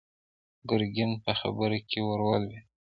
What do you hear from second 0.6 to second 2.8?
ګرګين په خبره کې ور ولوېد.